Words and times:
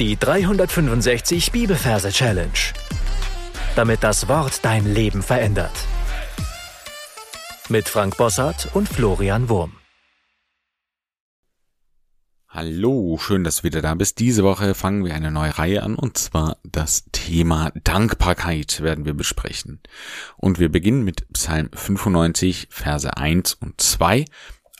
Die 0.00 0.16
365 0.16 1.52
Bibelverse 1.52 2.10
Challenge. 2.10 2.50
Damit 3.76 4.02
das 4.02 4.26
Wort 4.26 4.64
dein 4.64 4.92
Leben 4.92 5.22
verändert. 5.22 5.70
Mit 7.68 7.88
Frank 7.88 8.16
Bossart 8.16 8.74
und 8.74 8.88
Florian 8.88 9.48
Wurm. 9.48 9.76
Hallo, 12.48 13.18
schön, 13.20 13.44
dass 13.44 13.58
du 13.58 13.62
wieder 13.62 13.82
da 13.82 13.94
bist. 13.94 14.18
Diese 14.18 14.42
Woche 14.42 14.74
fangen 14.74 15.04
wir 15.04 15.14
eine 15.14 15.30
neue 15.30 15.56
Reihe 15.56 15.84
an 15.84 15.94
und 15.94 16.18
zwar 16.18 16.56
das 16.64 17.04
Thema 17.12 17.70
Dankbarkeit 17.84 18.80
werden 18.80 19.04
wir 19.04 19.14
besprechen. 19.14 19.80
Und 20.36 20.58
wir 20.58 20.72
beginnen 20.72 21.04
mit 21.04 21.32
Psalm 21.34 21.70
95, 21.72 22.66
Verse 22.68 23.16
1 23.16 23.54
und 23.54 23.80
2 23.80 24.24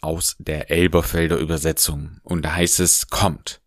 aus 0.01 0.35
der 0.41 0.73
Elberfelder 0.73 1.37
Übersetzung. 1.37 2.19
Und 2.25 2.45
da 2.45 2.55
heißt 2.57 2.81
es, 2.81 3.07
kommt. 3.11 3.61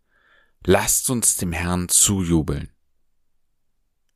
Lasst 0.64 1.08
uns 1.10 1.36
dem 1.36 1.52
Herrn 1.52 1.88
zujubeln. 1.88 2.70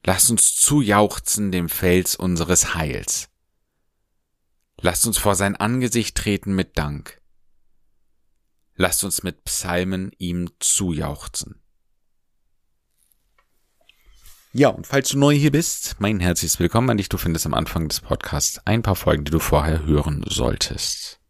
Lasst 0.05 0.31
uns 0.31 0.57
zujauchzen 0.57 1.53
dem 1.53 1.69
Fels 1.69 2.17
unseres 2.17 2.75
Heils. 2.75 3.29
Lasst 4.81 5.07
uns 5.07 5.17
vor 5.17 5.37
sein 5.37 5.55
Angesicht 5.55 6.17
treten 6.17 6.55
mit 6.55 6.77
Dank. 6.77 7.23
Lasst 8.75 9.05
uns 9.05 9.23
mit 9.23 9.45
Psalmen 9.45 10.11
ihm 10.19 10.51
zujauchzen. 10.59 11.63
Ja, 14.53 14.69
und 14.69 14.87
falls 14.87 15.09
du 15.11 15.19
neu 15.19 15.35
hier 15.35 15.53
bist, 15.53 15.97
mein 16.01 16.21
herzliches 16.21 16.59
Willkommen 16.59 16.91
an 16.91 16.99
dich. 16.99 17.09
Du 17.09 17.17
findest 17.17 17.47
am 17.47 17.55
Anfang 17.55 17.89
des 17.89 18.01
Podcasts 18.01 18.61
ein 18.67 18.83
paar 18.83 18.97
Folgen, 18.97 19.25
die 19.25 19.31
du 19.31 19.39
vorher 19.39 19.87
hören 19.87 20.25
solltest. 20.29 21.22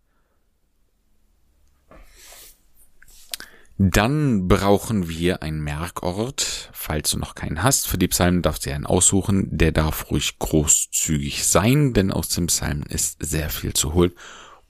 Dann 3.78 4.48
brauchen 4.48 5.08
wir 5.08 5.42
einen 5.42 5.60
Merkort, 5.60 6.70
falls 6.72 7.10
du 7.10 7.18
noch 7.18 7.34
keinen 7.34 7.62
hast. 7.62 7.88
Für 7.88 7.98
die 7.98 8.08
Psalmen 8.08 8.42
darfst 8.42 8.64
du 8.64 8.70
dir 8.70 8.76
einen 8.76 8.86
aussuchen. 8.86 9.48
Der 9.50 9.72
darf 9.72 10.10
ruhig 10.10 10.38
großzügig 10.38 11.46
sein, 11.46 11.92
denn 11.92 12.12
aus 12.12 12.28
dem 12.28 12.46
Psalmen 12.46 12.84
ist 12.84 13.24
sehr 13.24 13.50
viel 13.50 13.72
zu 13.72 13.94
holen. 13.94 14.12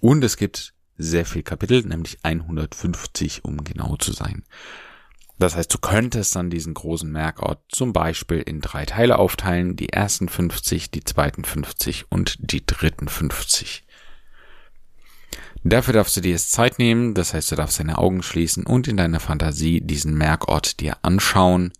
Und 0.00 0.24
es 0.24 0.36
gibt 0.36 0.74
sehr 0.98 1.26
viel 1.26 1.42
Kapitel, 1.42 1.82
nämlich 1.82 2.18
150, 2.22 3.44
um 3.44 3.64
genau 3.64 3.96
zu 3.96 4.12
sein. 4.12 4.44
Das 5.38 5.56
heißt, 5.56 5.74
du 5.74 5.78
könntest 5.78 6.36
dann 6.36 6.50
diesen 6.50 6.74
großen 6.74 7.10
Merkort 7.10 7.64
zum 7.68 7.92
Beispiel 7.92 8.38
in 8.38 8.60
drei 8.60 8.86
Teile 8.86 9.18
aufteilen. 9.18 9.74
Die 9.74 9.88
ersten 9.88 10.28
50, 10.28 10.90
die 10.92 11.02
zweiten 11.02 11.44
50 11.44 12.06
und 12.10 12.36
die 12.38 12.64
dritten 12.64 13.08
50. 13.08 13.84
Dafür 15.64 15.94
darfst 15.94 16.16
du 16.16 16.20
dir 16.20 16.32
jetzt 16.32 16.52
Zeit 16.52 16.78
nehmen, 16.78 17.14
das 17.14 17.34
heißt, 17.34 17.52
du 17.52 17.56
darfst 17.56 17.78
deine 17.78 17.98
Augen 17.98 18.22
schließen 18.22 18.66
und 18.66 18.88
in 18.88 18.96
deiner 18.96 19.20
Fantasie 19.20 19.80
diesen 19.80 20.16
Merkort 20.16 20.80
dir 20.80 20.96
anschauen 21.02 21.72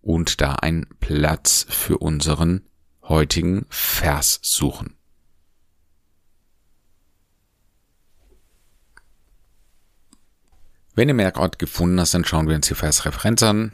und 0.00 0.40
da 0.40 0.54
einen 0.54 0.86
Platz 1.00 1.64
für 1.68 1.98
unseren 1.98 2.62
heutigen 3.02 3.66
Vers 3.68 4.40
suchen. 4.42 4.96
Wenn 10.94 11.08
du 11.08 11.14
Merkort 11.14 11.58
gefunden 11.58 11.98
hast, 12.00 12.12
dann 12.12 12.24
schauen 12.24 12.48
wir 12.48 12.56
uns 12.56 12.68
die 12.68 12.74
Versreferenz 12.74 13.42
an. 13.42 13.72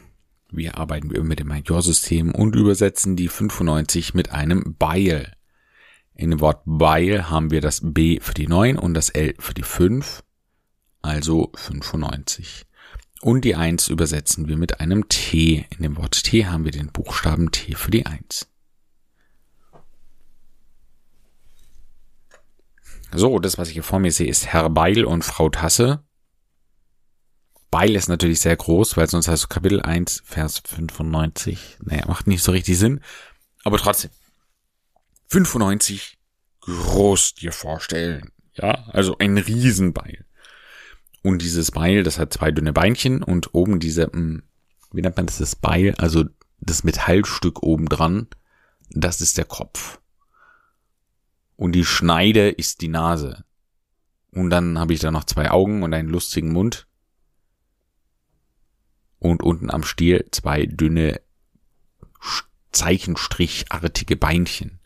Wir 0.51 0.77
arbeiten 0.77 1.09
mit 1.27 1.39
dem 1.39 1.47
Majorsystem 1.47 2.33
und 2.33 2.55
übersetzen 2.55 3.15
die 3.15 3.27
95 3.27 4.13
mit 4.13 4.31
einem 4.31 4.75
Beil. 4.79 5.33
In 6.19 6.31
dem 6.31 6.41
Wort 6.41 6.61
weil 6.65 7.29
haben 7.29 7.49
wir 7.49 7.61
das 7.61 7.79
B 7.81 8.19
für 8.19 8.33
die 8.33 8.47
9 8.47 8.77
und 8.77 8.93
das 8.93 9.07
L 9.07 9.35
für 9.39 9.53
die 9.53 9.63
5, 9.63 10.21
also 11.01 11.49
95. 11.55 12.65
Und 13.21 13.45
die 13.45 13.55
1 13.55 13.87
übersetzen 13.87 14.49
wir 14.49 14.57
mit 14.57 14.81
einem 14.81 15.07
T. 15.07 15.65
In 15.69 15.81
dem 15.81 15.95
Wort 15.95 16.21
T 16.21 16.45
haben 16.45 16.65
wir 16.65 16.73
den 16.73 16.91
Buchstaben 16.91 17.51
T 17.51 17.73
für 17.73 17.89
die 17.89 18.05
1. 18.05 18.49
So, 23.13 23.39
das, 23.39 23.57
was 23.57 23.69
ich 23.69 23.75
hier 23.75 23.83
vor 23.83 23.99
mir 23.99 24.11
sehe, 24.11 24.27
ist 24.27 24.47
Herr 24.47 24.69
Beil 24.69 25.05
und 25.05 25.23
Frau 25.23 25.47
Tasse. 25.47 26.03
Beil 27.71 27.95
ist 27.95 28.09
natürlich 28.09 28.41
sehr 28.41 28.57
groß, 28.57 28.97
weil 28.97 29.09
sonst 29.09 29.29
du 29.29 29.47
Kapitel 29.47 29.81
1, 29.81 30.23
Vers 30.25 30.61
95. 30.65 31.77
Naja, 31.81 32.05
macht 32.07 32.27
nicht 32.27 32.43
so 32.43 32.51
richtig 32.51 32.77
Sinn. 32.77 32.99
Aber 33.63 33.77
trotzdem. 33.77 34.11
95 35.29 36.17
groß 36.61 37.35
dir 37.35 37.51
vorstellen. 37.51 38.31
Ja, 38.53 38.85
also 38.89 39.17
ein 39.17 39.37
Riesenbeil. 39.37 40.25
Und 41.21 41.41
dieses 41.41 41.71
Beil, 41.71 42.03
das 42.03 42.17
hat 42.17 42.33
zwei 42.33 42.51
dünne 42.51 42.73
Beinchen 42.73 43.23
und 43.23 43.53
oben 43.53 43.79
diese, 43.79 44.11
hm, 44.11 44.43
wie 44.91 45.01
nennt 45.01 45.17
man 45.17 45.25
das, 45.25 45.37
das 45.37 45.55
Beil, 45.55 45.93
also 45.95 46.25
das 46.59 46.83
Metallstück 46.83 47.63
oben 47.63 47.87
dran, 47.87 48.27
das 48.89 49.21
ist 49.21 49.37
der 49.37 49.45
Kopf. 49.45 49.99
Und 51.55 51.73
die 51.73 51.85
Schneide 51.85 52.49
ist 52.49 52.81
die 52.81 52.87
Nase. 52.87 53.43
Und 54.31 54.49
dann 54.49 54.79
habe 54.79 54.93
ich 54.93 54.99
da 54.99 55.11
noch 55.11 55.25
zwei 55.25 55.51
Augen 55.51 55.83
und 55.83 55.93
einen 55.93 56.09
lustigen 56.09 56.51
Mund. 56.51 56.87
Und 59.19 59.43
unten 59.43 59.69
am 59.69 59.83
Stiel 59.83 60.25
zwei 60.31 60.65
dünne 60.65 61.21
Zeichenstrichartige 62.71 64.15
Beinchen. 64.15 64.78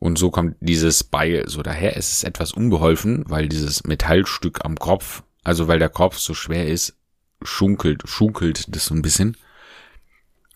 Und 0.00 0.18
so 0.18 0.30
kommt 0.30 0.56
dieses 0.60 1.04
Beil 1.04 1.46
so 1.46 1.62
daher. 1.62 1.96
Es 1.96 2.10
ist 2.10 2.24
etwas 2.24 2.52
unbeholfen, 2.52 3.22
weil 3.28 3.48
dieses 3.48 3.84
Metallstück 3.84 4.64
am 4.64 4.76
Kopf, 4.76 5.22
also 5.44 5.68
weil 5.68 5.78
der 5.78 5.90
Kopf 5.90 6.16
so 6.18 6.32
schwer 6.32 6.66
ist, 6.66 6.96
schunkelt, 7.42 8.02
schunkelt 8.06 8.74
das 8.74 8.86
so 8.86 8.94
ein 8.94 9.02
bisschen. 9.02 9.36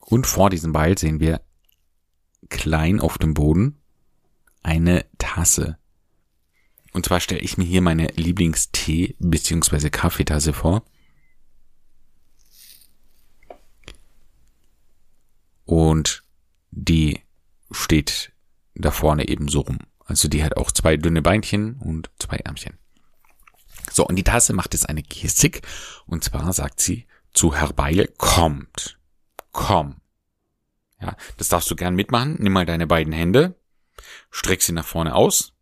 Und 0.01 0.27
vor 0.27 0.49
diesem 0.49 0.73
Beil 0.73 0.97
sehen 0.97 1.21
wir 1.21 1.43
klein 2.49 3.01
auf 3.01 3.19
dem 3.19 3.35
Boden 3.35 3.83
eine 4.63 5.05
Tasse. 5.19 5.77
Und 6.95 7.05
zwar 7.05 7.21
stelle 7.21 7.43
ich 7.43 7.59
mir 7.59 7.65
hier 7.65 7.83
meine 7.83 8.07
Lieblingstee 8.17 9.15
bzw. 9.19 9.91
Kaffeetasse 9.91 10.55
vor. 10.55 10.85
Und 15.67 16.23
die 16.71 17.21
steht 17.71 18.34
da 18.75 18.91
vorne 18.91 19.29
eben 19.29 19.49
so 19.49 19.61
rum. 19.61 19.79
Also 20.05 20.29
die 20.29 20.45
hat 20.45 20.57
auch 20.57 20.71
zwei 20.71 20.97
dünne 20.97 21.23
Beinchen 21.23 21.79
und 21.79 22.11
zwei 22.19 22.37
Ärmchen. 22.37 22.79
So, 23.91 24.07
und 24.07 24.17
die 24.17 24.25
Tasse 24.25 24.53
macht 24.53 24.75
jetzt 24.75 24.89
eine 24.89 25.03
Gestik. 25.03 25.63
Und 26.07 26.25
zwar 26.25 26.53
sagt 26.53 26.81
sie 26.81 27.07
zu 27.33 27.55
Herr 27.55 27.73
Beile, 27.73 28.09
kommt, 28.19 28.99
komm. 29.53 30.01
Ja, 31.01 31.17
das 31.37 31.49
darfst 31.49 31.71
du 31.71 31.77
gern 31.77 31.95
mitmachen. 31.95 32.37
Nimm 32.39 32.53
mal 32.53 32.67
deine 32.67 32.87
beiden 32.87 33.13
Hände, 33.13 33.59
streck 34.31 34.63
sie 34.63 34.73
nach 34.73 34.87
vorne 34.87 35.15
aus 35.15 35.53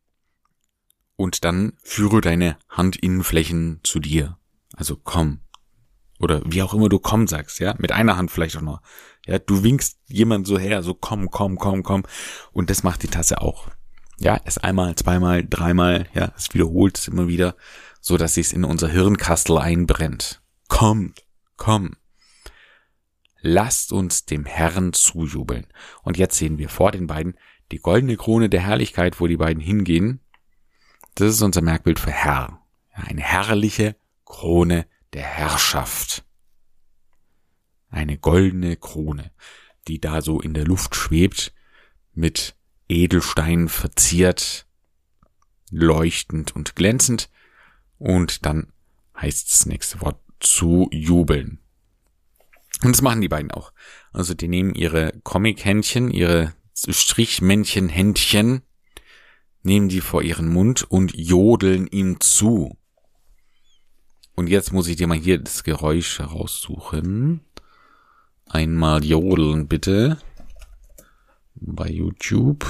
und 1.16 1.44
dann 1.44 1.72
führe 1.82 2.20
deine 2.20 2.58
Handinnenflächen 2.68 3.80
zu 3.82 3.98
dir. 3.98 4.38
Also 4.76 4.96
komm. 4.96 5.40
Oder 6.22 6.40
wie 6.44 6.62
auch 6.62 6.72
immer 6.72 6.88
du 6.88 7.00
komm 7.00 7.26
sagst, 7.26 7.58
ja. 7.58 7.74
Mit 7.78 7.90
einer 7.90 8.16
Hand 8.16 8.30
vielleicht 8.30 8.56
auch 8.56 8.62
noch. 8.62 8.80
Ja, 9.26 9.40
du 9.40 9.64
winkst 9.64 9.98
jemand 10.06 10.46
so 10.46 10.56
her, 10.56 10.82
so 10.84 10.94
komm, 10.94 11.30
komm, 11.30 11.58
komm, 11.58 11.82
komm. 11.82 12.04
Und 12.52 12.70
das 12.70 12.84
macht 12.84 13.02
die 13.02 13.08
Tasse 13.08 13.42
auch. 13.42 13.68
Ja, 14.18 14.40
es 14.44 14.56
einmal, 14.56 14.94
zweimal, 14.94 15.44
dreimal, 15.44 16.06
ja, 16.14 16.32
es 16.36 16.54
wiederholt 16.54 16.96
es 16.96 17.08
immer 17.08 17.26
wieder, 17.26 17.56
so 18.00 18.16
dass 18.16 18.36
es 18.36 18.52
in 18.52 18.64
unser 18.64 18.88
Hirnkastel 18.88 19.58
einbrennt. 19.58 20.40
Kommt, 20.68 21.24
komm. 21.56 21.96
Lasst 23.40 23.92
uns 23.92 24.24
dem 24.24 24.44
Herrn 24.44 24.92
zujubeln. 24.92 25.66
Und 26.04 26.18
jetzt 26.18 26.38
sehen 26.38 26.58
wir 26.58 26.68
vor 26.68 26.92
den 26.92 27.08
beiden 27.08 27.36
die 27.72 27.80
goldene 27.80 28.16
Krone 28.16 28.48
der 28.48 28.60
Herrlichkeit, 28.60 29.20
wo 29.20 29.26
die 29.26 29.38
beiden 29.38 29.60
hingehen. 29.60 30.20
Das 31.16 31.30
ist 31.30 31.42
unser 31.42 31.62
Merkbild 31.62 31.98
für 31.98 32.12
Herr. 32.12 32.60
Eine 32.92 33.22
herrliche 33.22 33.96
Krone 34.24 34.86
der 35.12 35.22
Herrschaft 35.22 36.24
eine 37.88 38.16
goldene 38.16 38.76
Krone, 38.76 39.30
die 39.86 40.00
da 40.00 40.22
so 40.22 40.40
in 40.40 40.54
der 40.54 40.64
Luft 40.64 40.96
schwebt, 40.96 41.52
mit 42.14 42.56
Edelsteinen 42.88 43.68
verziert, 43.68 44.66
leuchtend 45.70 46.54
und 46.56 46.74
glänzend. 46.76 47.30
Und 47.98 48.44
dann 48.46 48.72
heißt 49.16 49.50
das 49.50 49.66
nächste 49.66 50.00
Wort 50.00 50.20
zu 50.40 50.88
jubeln. 50.90 51.60
Und 52.82 52.92
das 52.96 53.02
machen 53.02 53.20
die 53.20 53.28
beiden 53.28 53.50
auch. 53.50 53.72
Also 54.12 54.34
die 54.34 54.48
nehmen 54.48 54.74
ihre 54.74 55.12
Comic-Händchen, 55.22 56.10
ihre 56.10 56.54
Strichmännchen-Händchen, 56.74 58.62
nehmen 59.62 59.88
die 59.88 60.00
vor 60.00 60.22
ihren 60.22 60.48
Mund 60.48 60.82
und 60.90 61.14
jodeln 61.14 61.86
ihm 61.86 62.18
zu. 62.20 62.76
Und 64.34 64.48
jetzt 64.48 64.72
muss 64.72 64.88
ich 64.88 64.96
dir 64.96 65.06
mal 65.06 65.18
hier 65.18 65.38
das 65.38 65.62
Geräusch 65.62 66.18
heraussuchen. 66.18 67.40
Einmal 68.48 69.04
jodeln, 69.04 69.68
bitte. 69.68 70.18
Bei 71.54 71.88
YouTube. 71.88 72.66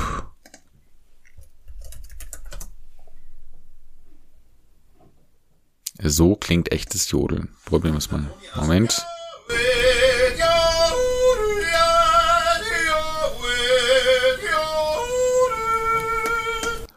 So 6.05 6.35
klingt 6.35 6.73
echtes 6.73 7.11
Jodeln. 7.11 7.55
Probieren 7.65 7.95
wir 7.95 7.99
es 7.99 8.11
mal. 8.11 8.29
Moment. 8.57 9.05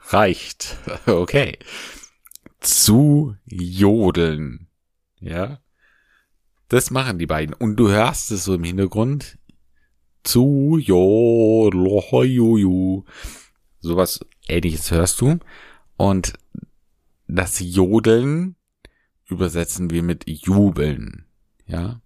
Reicht. 0.09 0.77
Okay. 1.05 1.59
Zu 2.65 3.35
jodeln. 3.45 4.67
Ja. 5.19 5.61
Das 6.67 6.89
machen 6.89 7.19
die 7.19 7.27
beiden. 7.27 7.53
Und 7.53 7.75
du 7.75 7.89
hörst 7.89 8.31
es 8.31 8.45
so 8.45 8.55
im 8.55 8.63
Hintergrund. 8.63 9.37
Zu 10.23 10.79
jodel, 10.81 13.03
Sowas 13.79 14.19
ähnliches 14.47 14.89
hörst 14.89 15.21
du. 15.21 15.37
Und 15.95 16.33
das 17.27 17.59
Jodeln 17.59 18.55
übersetzen 19.27 19.91
wir 19.91 20.01
mit 20.01 20.27
jubeln. 20.27 21.27
Ja. 21.67 22.01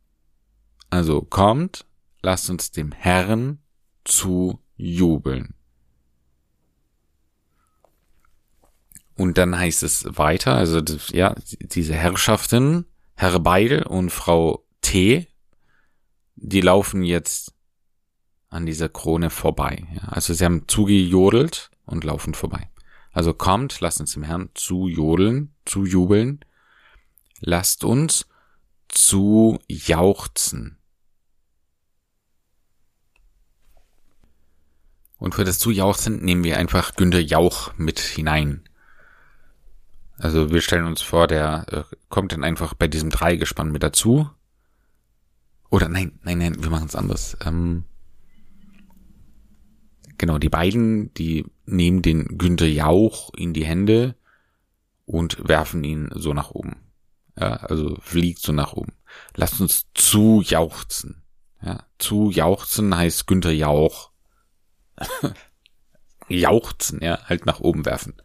Also 0.90 1.22
kommt, 1.22 1.86
lasst 2.22 2.50
uns 2.50 2.72
dem 2.72 2.92
Herrn 2.92 3.60
zu 4.04 4.60
jubeln. 4.76 5.54
Und 9.20 9.38
dann 9.38 9.60
heißt 9.60 9.84
es 9.84 10.06
weiter, 10.18 10.56
also 10.56 10.82
ja, 11.12 11.36
diese 11.60 11.94
Herrschaften, 11.94 12.86
Herr 13.16 13.38
Beil 13.42 13.84
und 13.84 14.12
Frau 14.12 14.66
T, 14.80 15.28
die 16.38 16.62
laufen 16.62 17.04
jetzt 17.04 17.54
an 18.48 18.66
dieser 18.66 18.88
Krone 18.88 19.30
vorbei. 19.30 19.86
Ja, 19.94 20.08
also 20.08 20.34
sie 20.34 20.46
haben 20.46 20.70
zugejodelt 20.70 21.70
und 21.86 22.06
laufen 22.06 22.34
vorbei. 22.34 22.70
Also 23.12 23.34
kommt, 23.34 23.82
lasst 23.82 24.00
uns 24.00 24.14
dem 24.14 24.24
Herrn 24.24 24.52
zu 24.54 24.88
jodeln, 24.88 25.54
zu 25.66 25.84
jubeln. 25.84 26.40
Lasst 27.42 27.84
uns 27.84 28.26
zu 28.88 29.60
jauchzen. 29.68 30.78
Und 35.18 35.36
für 35.36 35.44
das 35.44 35.60
zu 35.60 35.72
jauchzen 35.72 36.24
nehmen 36.24 36.46
wir 36.46 36.58
einfach 36.58 36.96
Günter 36.96 37.20
Jauch 37.20 37.74
mit 37.76 38.00
hinein. 38.00 38.64
Also 40.20 40.52
wir 40.52 40.62
stellen 40.62 40.86
uns 40.86 41.02
vor, 41.02 41.28
der 41.28 41.66
äh, 41.72 41.96
kommt 42.10 42.34
dann 42.34 42.44
einfach 42.44 42.74
bei 42.74 42.88
diesem 42.88 43.10
Dreigespann 43.10 43.72
mit 43.72 43.84
dazu. 43.84 44.30
Oder 45.70 45.88
nein, 45.88 46.20
nein, 46.24 46.40
nein, 46.40 46.62
wir 46.62 46.70
machen 46.70 46.88
es 46.88 46.96
anders. 46.96 47.38
Ähm, 47.46 47.86
genau, 50.18 50.38
die 50.38 50.50
beiden, 50.50 51.14
die 51.14 51.46
nehmen 51.66 52.02
den 52.02 52.38
Günther 52.38 52.68
Jauch 52.68 53.34
in 53.34 53.54
die 53.54 53.66
Hände 53.66 54.16
und 55.06 55.48
werfen 55.48 55.84
ihn 55.84 56.10
so 56.14 56.34
nach 56.34 56.52
oben. 56.52 56.76
Ja, 57.40 57.54
also 57.54 57.98
fliegt 58.02 58.40
so 58.40 58.52
nach 58.52 58.74
oben. 58.74 58.94
Lasst 59.36 59.62
uns 59.62 59.88
zu 59.94 60.42
jauchzen. 60.42 61.24
Ja, 61.62 61.86
zu 61.98 62.30
jauchzen 62.30 62.96
heißt 62.96 63.26
Günther 63.28 63.52
Jauch. 63.52 64.12
jauchzen, 66.28 67.00
ja, 67.02 67.24
halt 67.26 67.46
nach 67.46 67.60
oben 67.60 67.86
werfen. 67.86 68.22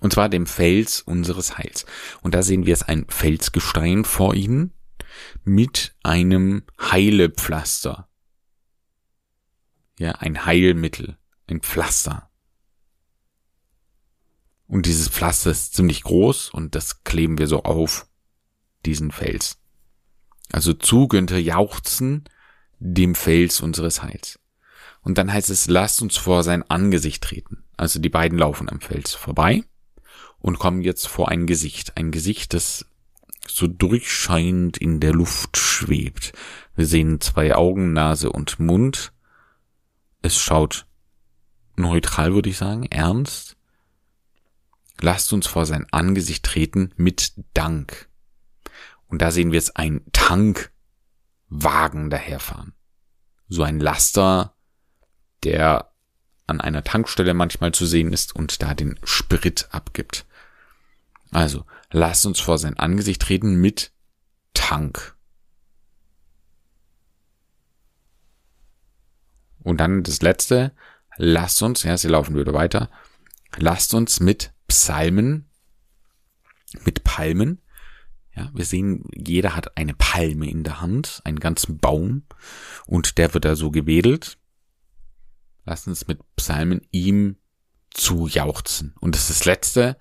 Und 0.00 0.12
zwar 0.12 0.28
dem 0.28 0.46
Fels 0.46 1.00
unseres 1.00 1.58
Heils. 1.58 1.84
Und 2.22 2.34
da 2.34 2.42
sehen 2.42 2.66
wir 2.66 2.74
es 2.74 2.82
ein 2.82 3.06
Felsgestein 3.08 4.04
vor 4.04 4.34
ihnen 4.34 4.72
mit 5.44 5.96
einem 6.02 6.62
Heilepflaster. 6.80 8.08
Ja, 9.98 10.12
ein 10.12 10.46
Heilmittel, 10.46 11.18
ein 11.48 11.60
Pflaster. 11.60 12.30
Und 14.68 14.86
dieses 14.86 15.08
Pflaster 15.08 15.50
ist 15.50 15.74
ziemlich 15.74 16.02
groß 16.02 16.50
und 16.50 16.74
das 16.74 17.02
kleben 17.02 17.38
wir 17.38 17.48
so 17.48 17.64
auf 17.64 18.06
diesen 18.84 19.10
Fels. 19.10 19.58
Also 20.52 20.74
zu 20.74 21.08
Günther 21.08 21.40
jauchzen 21.40 22.24
dem 22.78 23.14
Fels 23.14 23.60
unseres 23.60 24.02
Heils. 24.02 24.38
Und 25.00 25.18
dann 25.18 25.32
heißt 25.32 25.50
es, 25.50 25.68
lasst 25.68 26.02
uns 26.02 26.16
vor 26.16 26.44
sein 26.44 26.62
Angesicht 26.70 27.24
treten. 27.24 27.64
Also 27.76 27.98
die 27.98 28.08
beiden 28.08 28.38
laufen 28.38 28.68
am 28.68 28.80
Fels 28.80 29.14
vorbei 29.14 29.64
und 30.40 30.58
kommen 30.58 30.82
jetzt 30.82 31.08
vor 31.08 31.28
ein 31.28 31.46
Gesicht. 31.46 31.96
Ein 31.96 32.10
Gesicht, 32.10 32.54
das 32.54 32.86
so 33.46 33.66
durchscheinend 33.66 34.78
in 34.78 35.00
der 35.00 35.12
Luft 35.12 35.56
schwebt. 35.56 36.32
Wir 36.74 36.86
sehen 36.86 37.20
zwei 37.20 37.54
Augen, 37.54 37.92
Nase 37.92 38.30
und 38.30 38.58
Mund. 38.60 39.12
Es 40.22 40.36
schaut 40.38 40.86
neutral, 41.76 42.34
würde 42.34 42.50
ich 42.50 42.56
sagen, 42.56 42.84
ernst. 42.84 43.56
Lasst 45.00 45.32
uns 45.32 45.46
vor 45.46 45.64
sein 45.64 45.86
Angesicht 45.92 46.44
treten 46.44 46.92
mit 46.96 47.32
Dank. 47.54 48.08
Und 49.06 49.22
da 49.22 49.30
sehen 49.30 49.52
wir 49.52 49.58
es 49.58 49.74
ein 49.74 50.02
Tankwagen 50.12 52.10
daherfahren. 52.10 52.74
So 53.48 53.62
ein 53.62 53.80
Laster, 53.80 54.54
der 55.44 55.87
an 56.48 56.60
einer 56.60 56.82
Tankstelle 56.82 57.34
manchmal 57.34 57.72
zu 57.72 57.86
sehen 57.86 58.12
ist 58.12 58.34
und 58.34 58.62
da 58.62 58.74
den 58.74 58.98
Sprit 59.04 59.68
abgibt. 59.70 60.26
Also, 61.30 61.64
lasst 61.90 62.26
uns 62.26 62.40
vor 62.40 62.58
sein 62.58 62.78
Angesicht 62.78 63.22
treten 63.22 63.56
mit 63.56 63.92
Tank. 64.54 65.14
Und 69.62 69.78
dann 69.78 70.02
das 70.02 70.22
letzte, 70.22 70.72
lasst 71.16 71.62
uns, 71.62 71.82
ja, 71.82 71.96
sie 71.98 72.08
laufen 72.08 72.36
wieder 72.36 72.54
weiter, 72.54 72.90
lasst 73.56 73.92
uns 73.92 74.20
mit 74.20 74.52
Psalmen, 74.66 75.46
mit 76.84 77.04
Palmen, 77.04 77.60
ja, 78.38 78.50
wir 78.54 78.64
sehen, 78.64 79.04
jeder 79.14 79.56
hat 79.56 79.76
eine 79.76 79.94
Palme 79.94 80.48
in 80.48 80.62
der 80.62 80.80
Hand, 80.80 81.20
einen 81.24 81.40
ganzen 81.40 81.78
Baum, 81.78 82.22
und 82.86 83.18
der 83.18 83.34
wird 83.34 83.44
da 83.44 83.56
so 83.56 83.70
gewedelt. 83.70 84.38
Lasst 85.68 85.86
uns 85.86 86.06
mit 86.06 86.20
Psalmen 86.34 86.80
ihm 86.92 87.36
zu 87.90 88.26
jauchzen. 88.26 88.94
Und 89.00 89.14
das 89.14 89.28
ist 89.28 89.40
das 89.40 89.44
letzte, 89.44 89.98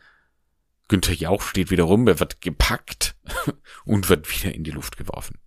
Günther 0.87 1.13
Jauch 1.13 1.41
steht 1.41 1.71
wieder 1.71 1.83
rum, 1.83 2.07
er 2.07 2.21
wird 2.21 2.39
gepackt 2.39 3.17
und 3.83 4.07
wird 4.07 4.31
wieder 4.31 4.55
in 4.55 4.63
die 4.63 4.71
Luft 4.71 4.95
geworfen. 4.95 5.39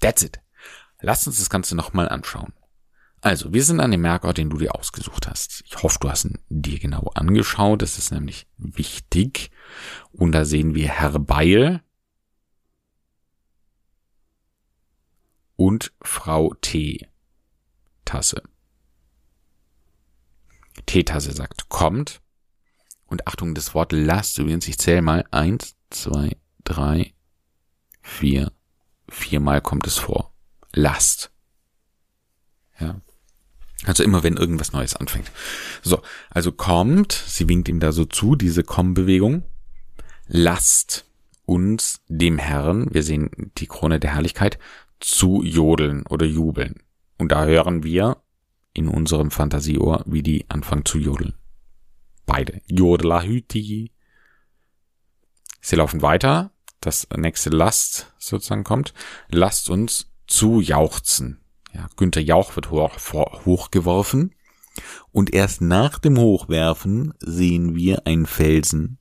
That's 0.00 0.22
it. 0.22 0.40
Lass 1.02 1.26
uns 1.26 1.38
das 1.38 1.50
Ganze 1.50 1.76
nochmal 1.76 2.08
anschauen. 2.08 2.54
Also, 3.20 3.52
wir 3.52 3.62
sind 3.62 3.80
an 3.80 3.90
dem 3.90 4.00
Merkort, 4.00 4.38
den 4.38 4.48
du 4.48 4.56
dir 4.56 4.74
ausgesucht 4.74 5.28
hast. 5.28 5.62
Ich 5.66 5.82
hoffe, 5.82 5.98
du 6.00 6.08
hast 6.08 6.24
ihn 6.24 6.38
dir 6.48 6.78
genau 6.78 7.10
angeschaut. 7.14 7.82
Das 7.82 7.98
ist 7.98 8.10
nämlich 8.10 8.46
wichtig. 8.56 9.50
Und 10.12 10.32
da 10.32 10.46
sehen 10.46 10.74
wir 10.74 10.88
Herr 10.88 11.18
Beil 11.18 11.82
und 15.56 15.92
Frau 16.00 16.54
T. 16.54 17.06
Tasse. 18.06 18.42
T-Tasse 20.86 21.32
sagt 21.32 21.68
kommt. 21.68 22.22
Und 23.06 23.26
Achtung, 23.28 23.54
das 23.54 23.74
Wort 23.74 23.92
Last 23.92 24.38
übrigens, 24.38 24.66
ich 24.66 24.78
zähle 24.78 25.02
mal. 25.02 25.24
Eins, 25.30 25.76
zwei, 25.90 26.36
drei, 26.64 27.12
vier. 28.02 28.52
Viermal 29.08 29.60
kommt 29.60 29.86
es 29.86 29.98
vor. 29.98 30.32
Last. 30.72 31.30
Ja. 32.80 33.00
Also 33.84 34.02
immer 34.02 34.22
wenn 34.22 34.36
irgendwas 34.36 34.72
Neues 34.72 34.96
anfängt. 34.96 35.30
So, 35.82 36.02
also 36.30 36.50
kommt, 36.50 37.12
sie 37.12 37.48
winkt 37.48 37.68
ihm 37.68 37.78
da 37.78 37.92
so 37.92 38.04
zu, 38.04 38.34
diese 38.34 38.64
Komm-Bewegung. 38.64 39.44
Lasst 40.26 41.04
uns 41.44 42.00
dem 42.08 42.38
Herrn, 42.38 42.92
wir 42.92 43.04
sehen 43.04 43.52
die 43.58 43.68
Krone 43.68 44.00
der 44.00 44.14
Herrlichkeit, 44.14 44.58
zu 44.98 45.42
jodeln 45.42 46.04
oder 46.06 46.26
jubeln. 46.26 46.82
Und 47.18 47.32
da 47.32 47.44
hören 47.44 47.82
wir 47.82 48.22
in 48.72 48.88
unserem 48.88 49.30
Fantasieohr, 49.30 50.02
wie 50.06 50.22
die 50.22 50.48
anfangen 50.50 50.84
zu 50.84 50.98
jodeln. 50.98 51.34
Beide. 52.26 52.60
Jodelahüti. 52.66 53.92
Sie 55.60 55.76
laufen 55.76 56.02
weiter. 56.02 56.52
Das 56.80 57.08
nächste 57.16 57.50
Last 57.50 58.14
sozusagen 58.18 58.64
kommt. 58.64 58.92
Lasst 59.28 59.70
uns 59.70 60.12
zu 60.26 60.60
jauchzen. 60.60 61.40
Ja, 61.72 61.88
Günther 61.96 62.22
Jauch 62.22 62.54
wird 62.56 62.70
hoch, 62.70 62.92
hochgeworfen. 63.44 64.34
Und 65.10 65.32
erst 65.32 65.62
nach 65.62 65.98
dem 65.98 66.18
Hochwerfen 66.18 67.14
sehen 67.18 67.74
wir 67.74 68.06
einen 68.06 68.26
Felsen 68.26 68.98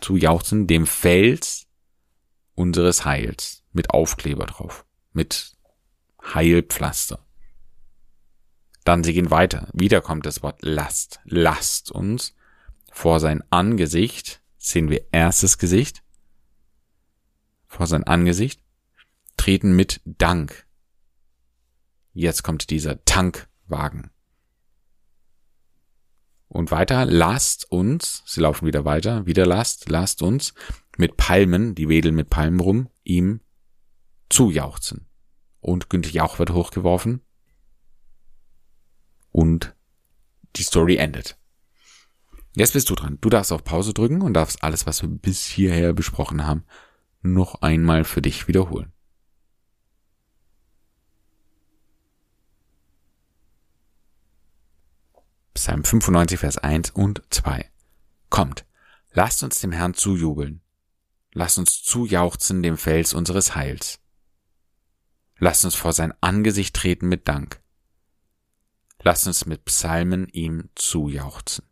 zu 0.00 0.16
jauchzen, 0.16 0.66
dem 0.66 0.86
Fels 0.86 1.66
unseres 2.54 3.04
Heils 3.04 3.64
mit 3.72 3.90
Aufkleber 3.90 4.46
drauf, 4.46 4.86
mit 5.12 5.56
Heilpflaster. 6.22 7.24
Dann 8.84 9.04
sie 9.04 9.12
gehen 9.12 9.30
weiter. 9.30 9.68
Wieder 9.72 10.00
kommt 10.00 10.26
das 10.26 10.42
Wort 10.42 10.62
Last. 10.62 11.20
Lasst 11.24 11.90
uns 11.90 12.34
vor 12.90 13.20
sein 13.20 13.42
Angesicht, 13.50 14.42
sehen 14.58 14.90
wir 14.90 15.06
erstes 15.12 15.58
Gesicht, 15.58 16.02
vor 17.66 17.86
sein 17.86 18.04
Angesicht, 18.04 18.62
treten 19.36 19.76
mit 19.76 20.00
Dank. 20.04 20.66
Jetzt 22.12 22.42
kommt 22.42 22.70
dieser 22.70 23.04
Tankwagen. 23.04 24.10
Und 26.48 26.72
weiter, 26.72 27.04
lasst 27.04 27.70
uns, 27.70 28.24
sie 28.26 28.40
laufen 28.40 28.66
wieder 28.66 28.84
weiter, 28.84 29.24
wieder 29.24 29.46
lasst, 29.46 29.88
lasst 29.88 30.20
uns 30.20 30.52
mit 30.98 31.16
Palmen, 31.16 31.76
die 31.76 31.88
wedeln 31.88 32.16
mit 32.16 32.28
Palmen 32.28 32.58
rum, 32.58 32.88
ihm 33.04 33.40
zujauchzen. 34.28 35.06
Und 35.60 35.90
Günther 35.90 36.10
Jauch 36.10 36.38
wird 36.38 36.50
hochgeworfen 36.50 37.20
und 39.30 39.74
die 40.56 40.62
Story 40.62 40.96
endet. 40.96 41.38
Jetzt 42.56 42.72
bist 42.72 42.90
du 42.90 42.94
dran. 42.94 43.18
Du 43.20 43.28
darfst 43.30 43.52
auf 43.52 43.62
Pause 43.62 43.94
drücken 43.94 44.22
und 44.22 44.34
darfst 44.34 44.62
alles, 44.64 44.86
was 44.86 45.02
wir 45.02 45.08
bis 45.08 45.44
hierher 45.46 45.92
besprochen 45.92 46.46
haben, 46.46 46.64
noch 47.22 47.62
einmal 47.62 48.04
für 48.04 48.22
dich 48.22 48.48
wiederholen. 48.48 48.92
Psalm 55.54 55.84
95, 55.84 56.40
Vers 56.40 56.58
1 56.58 56.90
und 56.90 57.22
2. 57.30 57.70
Kommt, 58.30 58.64
lasst 59.12 59.42
uns 59.42 59.60
dem 59.60 59.72
Herrn 59.72 59.94
zujubeln. 59.94 60.62
Lasst 61.32 61.58
uns 61.58 61.82
zujauchzen 61.82 62.62
dem 62.62 62.76
Fels 62.76 63.14
unseres 63.14 63.54
Heils. 63.54 64.00
Lasst 65.40 65.64
uns 65.64 65.74
vor 65.74 65.92
sein 65.92 66.14
Angesicht 66.20 66.76
treten 66.76 67.08
mit 67.08 67.26
Dank. 67.26 67.60
Lasst 69.02 69.26
uns 69.26 69.46
mit 69.46 69.64
Psalmen 69.64 70.28
ihm 70.28 70.68
zujauchzen. 70.74 71.64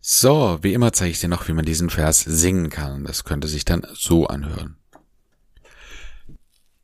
So, 0.00 0.58
wie 0.62 0.72
immer 0.72 0.92
zeige 0.92 1.10
ich 1.10 1.20
dir 1.20 1.28
noch, 1.28 1.48
wie 1.48 1.52
man 1.52 1.64
diesen 1.64 1.90
Vers 1.90 2.20
singen 2.20 2.70
kann. 2.70 3.04
Das 3.04 3.24
könnte 3.24 3.48
sich 3.48 3.64
dann 3.64 3.84
so 3.94 4.28
anhören. 4.28 4.76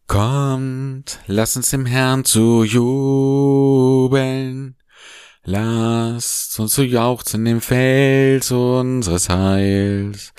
Kommt, 0.08 1.20
lasst 1.26 1.56
uns 1.56 1.70
dem 1.70 1.86
Herrn 1.86 2.24
zu 2.24 2.64
jubeln. 2.64 3.98
Lasst 5.50 6.60
uns 6.60 6.74
zu 6.74 6.82
jauchzen 6.82 7.46
dem 7.46 7.62
Fels 7.62 8.50
unseres 8.50 9.30
Heils. 9.30 10.34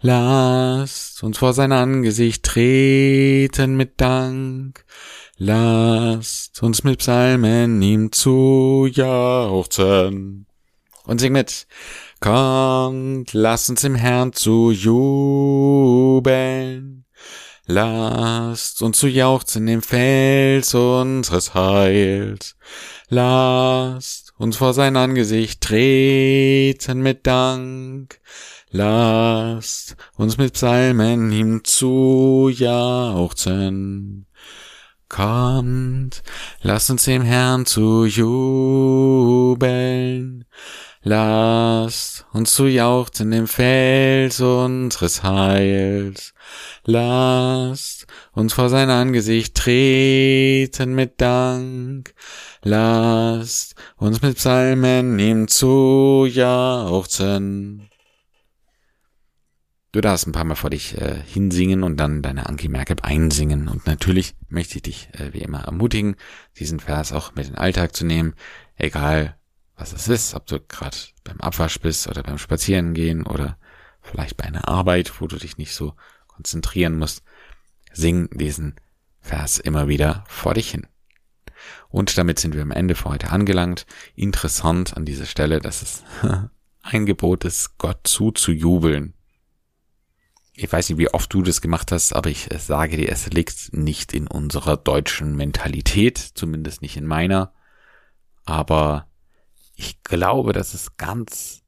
Lasst 0.00 1.24
uns 1.24 1.38
vor 1.38 1.52
sein 1.52 1.72
Angesicht 1.72 2.44
treten 2.44 3.74
mit 3.74 4.00
Dank. 4.00 4.84
Lasst 5.36 6.62
uns 6.62 6.84
mit 6.84 7.00
Psalmen 7.00 7.82
ihm 7.82 8.12
zu 8.12 8.88
jauchzen. 8.88 10.46
Und 11.06 11.20
sing 11.20 11.32
mit. 11.32 11.66
Kommt, 12.20 13.32
lasst 13.32 13.68
uns 13.68 13.82
im 13.82 13.96
Herrn 13.96 14.32
zu 14.32 14.70
jubeln. 14.70 16.22
Lasst 17.66 18.80
uns 18.80 18.96
zu 18.98 19.08
jauchzen 19.08 19.66
im 19.66 19.82
Fels 19.82 20.72
unseres 20.72 21.52
Heils. 21.54 22.54
Lasst 23.08 24.31
uns 24.42 24.56
vor 24.56 24.74
sein 24.74 24.96
Angesicht 24.96 25.60
treten 25.60 27.00
mit 27.00 27.28
Dank. 27.28 28.20
Lasst 28.70 29.94
uns 30.16 30.36
mit 30.36 30.54
Psalmen 30.54 31.30
ihm 31.30 31.62
zu 31.62 32.50
jauchzen. 32.52 34.26
Kommt, 35.08 36.24
lasst 36.60 36.90
uns 36.90 37.04
dem 37.04 37.22
Herrn 37.22 37.66
zu 37.66 38.04
jubeln. 38.04 39.54
Lasst 41.04 42.26
uns 42.32 42.54
zu 42.54 42.66
jauchzen 42.66 43.32
im 43.32 43.48
Fels 43.48 44.40
unseres 44.40 45.24
Heils. 45.24 46.32
Lasst 46.84 48.06
uns 48.32 48.52
vor 48.52 48.68
sein 48.68 48.88
Angesicht 48.88 49.56
treten 49.56 50.94
mit 50.94 51.20
Dank. 51.20 52.14
Lasst 52.62 53.74
uns 53.96 54.22
mit 54.22 54.36
Psalmen 54.36 55.18
ihm 55.18 55.48
zu 55.48 56.24
jauchzen. 56.30 57.88
Du 59.90 60.00
darfst 60.00 60.28
ein 60.28 60.32
paar 60.32 60.44
Mal 60.44 60.54
vor 60.54 60.70
dich 60.70 60.96
äh, 60.98 61.20
hinsingen 61.26 61.82
und 61.82 61.96
dann 61.96 62.22
deine 62.22 62.46
Anki 62.46 62.68
Merkab 62.68 63.04
einsingen. 63.04 63.66
Und 63.66 63.88
natürlich 63.88 64.36
möchte 64.48 64.76
ich 64.76 64.82
dich 64.82 65.08
äh, 65.14 65.32
wie 65.32 65.40
immer 65.42 65.64
ermutigen, 65.64 66.14
diesen 66.60 66.78
Vers 66.78 67.12
auch 67.12 67.34
mit 67.34 67.48
in 67.48 67.54
den 67.54 67.58
Alltag 67.58 67.94
zu 67.96 68.06
nehmen. 68.06 68.34
Egal, 68.76 69.36
was 69.82 69.92
es 69.92 70.06
ist, 70.06 70.34
ob 70.34 70.46
du 70.46 70.60
gerade 70.60 70.96
beim 71.24 71.40
Abwasch 71.40 71.80
bist 71.80 72.06
oder 72.06 72.22
beim 72.22 72.38
Spazierengehen 72.38 73.26
oder 73.26 73.58
vielleicht 74.00 74.36
bei 74.36 74.44
einer 74.44 74.68
Arbeit, 74.68 75.20
wo 75.20 75.26
du 75.26 75.36
dich 75.36 75.58
nicht 75.58 75.74
so 75.74 75.94
konzentrieren 76.28 76.96
musst, 76.96 77.24
sing 77.92 78.30
diesen 78.30 78.76
Vers 79.20 79.58
immer 79.58 79.88
wieder 79.88 80.22
vor 80.28 80.54
dich 80.54 80.70
hin. 80.70 80.86
Und 81.88 82.16
damit 82.16 82.38
sind 82.38 82.54
wir 82.54 82.62
am 82.62 82.70
Ende 82.70 82.94
für 82.94 83.08
heute 83.08 83.30
angelangt. 83.30 83.86
Interessant 84.14 84.96
an 84.96 85.04
dieser 85.04 85.26
Stelle, 85.26 85.60
dass 85.60 85.82
es 85.82 86.04
ein 86.82 87.04
Gebot 87.04 87.44
ist, 87.44 87.76
Gott 87.78 88.00
zuzujubeln. 88.04 89.14
Ich 90.54 90.72
weiß 90.72 90.90
nicht, 90.90 90.98
wie 90.98 91.12
oft 91.12 91.32
du 91.34 91.42
das 91.42 91.60
gemacht 91.60 91.90
hast, 91.90 92.12
aber 92.12 92.30
ich 92.30 92.48
sage 92.56 92.96
dir, 92.96 93.10
es 93.10 93.26
liegt 93.30 93.72
nicht 93.72 94.12
in 94.12 94.28
unserer 94.28 94.76
deutschen 94.76 95.34
Mentalität, 95.34 96.18
zumindest 96.18 96.82
nicht 96.82 96.96
in 96.96 97.06
meiner. 97.06 97.52
Aber 98.44 99.08
ich 99.74 100.02
glaube, 100.02 100.52
dass 100.52 100.74
es 100.74 100.96
ganz 100.96 101.62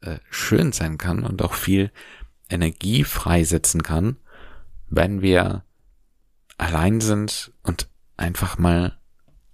äh, 0.00 0.18
schön 0.30 0.72
sein 0.72 0.98
kann 0.98 1.24
und 1.24 1.42
auch 1.42 1.54
viel 1.54 1.90
Energie 2.48 3.04
freisetzen 3.04 3.82
kann, 3.82 4.16
wenn 4.88 5.22
wir 5.22 5.64
allein 6.58 7.00
sind 7.00 7.52
und 7.62 7.88
einfach 8.16 8.58
mal 8.58 8.98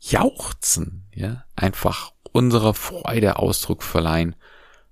jauchzen, 0.00 1.08
ja, 1.14 1.44
einfach 1.54 2.12
unserer 2.32 2.74
Freude 2.74 3.38
Ausdruck 3.38 3.82
verleihen 3.82 4.36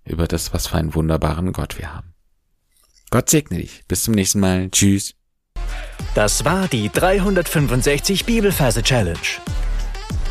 über 0.04 0.26
das, 0.28 0.52
was 0.52 0.68
für 0.68 0.76
einen 0.76 0.94
wunderbaren 0.94 1.52
Gott 1.52 1.78
wir 1.78 1.94
haben. 1.94 2.14
Gott 3.10 3.30
segne 3.30 3.58
dich. 3.58 3.84
Bis 3.86 4.04
zum 4.04 4.14
nächsten 4.14 4.40
Mal. 4.40 4.70
Tschüss. 4.70 5.14
Das 6.14 6.44
war 6.44 6.68
die 6.68 6.90
365 6.90 8.24
Bibelferse 8.24 8.82
Challenge. 8.82 9.18